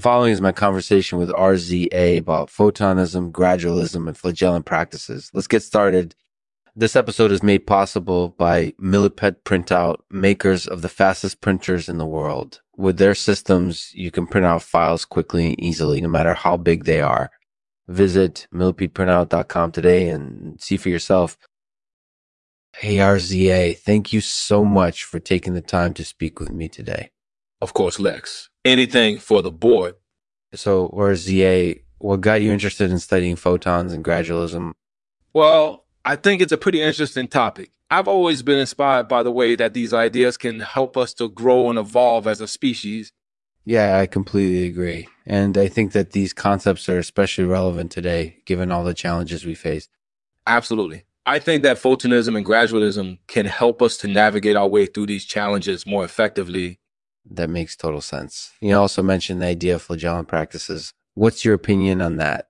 [0.00, 5.30] The following is my conversation with RZA about photonism, gradualism, and flagellant practices.
[5.34, 6.14] Let's get started.
[6.74, 12.06] This episode is made possible by Millipede Printout, makers of the fastest printers in the
[12.06, 12.62] world.
[12.78, 16.84] With their systems, you can print out files quickly and easily, no matter how big
[16.84, 17.30] they are.
[17.86, 21.36] Visit millipedeprintout.com today and see for yourself.
[22.74, 27.10] Hey, RZA, thank you so much for taking the time to speak with me today.
[27.60, 28.48] Of course, Lex.
[28.64, 29.94] Anything for the board.
[30.54, 31.74] So, where's ZA?
[32.00, 34.72] what got you interested in studying photons and gradualism?
[35.32, 37.70] Well, I think it's a pretty interesting topic.
[37.90, 41.68] I've always been inspired by the way that these ideas can help us to grow
[41.68, 43.12] and evolve as a species.
[43.64, 45.08] Yeah, I completely agree.
[45.26, 49.54] And I think that these concepts are especially relevant today, given all the challenges we
[49.54, 49.88] face.
[50.46, 51.04] Absolutely.
[51.26, 55.26] I think that photonism and gradualism can help us to navigate our way through these
[55.26, 56.78] challenges more effectively.
[57.28, 58.52] That makes total sense.
[58.60, 60.92] You also mentioned the idea of flagellant practices.
[61.14, 62.48] What's your opinion on that?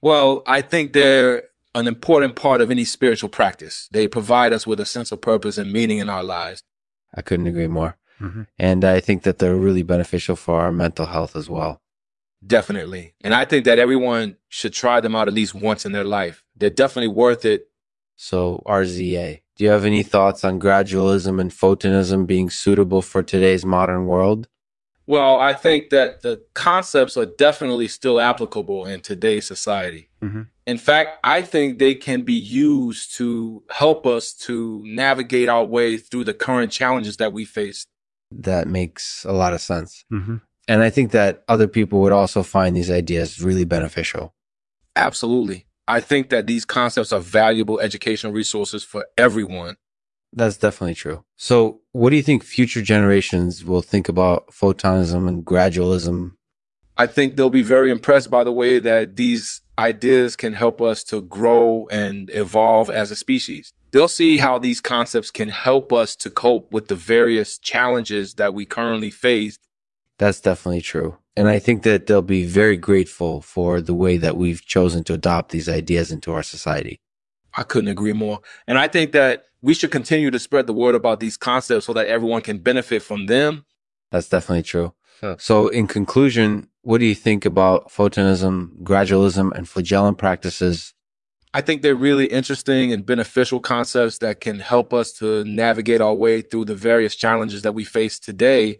[0.00, 1.44] Well, I think they're
[1.74, 3.88] an important part of any spiritual practice.
[3.92, 6.62] They provide us with a sense of purpose and meaning in our lives.
[7.14, 7.96] I couldn't agree more.
[8.20, 8.42] Mm-hmm.
[8.58, 11.80] And I think that they're really beneficial for our mental health as well.
[12.46, 13.14] Definitely.
[13.20, 16.42] And I think that everyone should try them out at least once in their life.
[16.56, 17.68] They're definitely worth it.
[18.16, 23.62] So, RZA, do you have any thoughts on gradualism and photonism being suitable for today's
[23.62, 24.48] modern world?
[25.06, 30.08] Well, I think that the concepts are definitely still applicable in today's society.
[30.22, 30.44] Mm-hmm.
[30.66, 35.98] In fact, I think they can be used to help us to navigate our way
[35.98, 37.84] through the current challenges that we face.
[38.30, 40.06] That makes a lot of sense.
[40.10, 40.36] Mm-hmm.
[40.68, 44.32] And I think that other people would also find these ideas really beneficial.
[44.96, 45.66] Absolutely.
[45.90, 49.76] I think that these concepts are valuable educational resources for everyone.
[50.32, 51.24] That's definitely true.
[51.36, 56.36] So, what do you think future generations will think about photonism and gradualism?
[56.96, 61.02] I think they'll be very impressed by the way that these ideas can help us
[61.04, 63.72] to grow and evolve as a species.
[63.90, 68.54] They'll see how these concepts can help us to cope with the various challenges that
[68.54, 69.58] we currently face.
[70.20, 71.16] That's definitely true.
[71.34, 75.14] And I think that they'll be very grateful for the way that we've chosen to
[75.14, 77.00] adopt these ideas into our society.
[77.56, 78.40] I couldn't agree more.
[78.66, 81.94] And I think that we should continue to spread the word about these concepts so
[81.94, 83.64] that everyone can benefit from them.
[84.10, 84.92] That's definitely true.
[85.22, 85.36] Huh.
[85.38, 90.92] So, in conclusion, what do you think about photonism, gradualism, and flagellant practices?
[91.54, 96.14] I think they're really interesting and beneficial concepts that can help us to navigate our
[96.14, 98.78] way through the various challenges that we face today.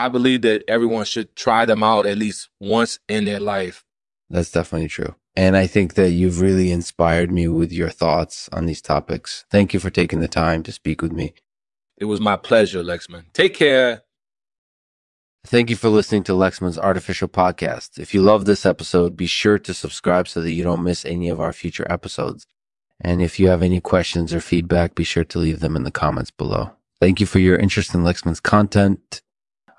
[0.00, 3.84] I believe that everyone should try them out at least once in their life.
[4.30, 5.14] That's definitely true.
[5.36, 9.44] And I think that you've really inspired me with your thoughts on these topics.
[9.50, 11.34] Thank you for taking the time to speak with me.
[11.96, 13.32] It was my pleasure, Lexman.
[13.32, 14.02] Take care.
[15.44, 17.98] Thank you for listening to Lexman's Artificial Podcast.
[17.98, 21.28] If you love this episode, be sure to subscribe so that you don't miss any
[21.28, 22.46] of our future episodes.
[23.00, 25.90] And if you have any questions or feedback, be sure to leave them in the
[25.90, 26.72] comments below.
[27.00, 29.22] Thank you for your interest in Lexman's content.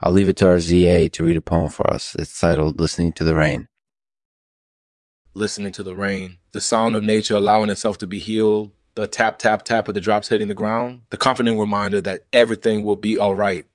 [0.01, 2.15] I'll leave it to RZA to read a poem for us.
[2.15, 3.67] It's titled Listening to the Rain
[5.33, 9.39] listening to the rain, the sound of nature allowing itself to be healed, the tap,
[9.39, 13.17] tap, tap of the drops hitting the ground, the comforting reminder that everything will be
[13.17, 13.65] all right.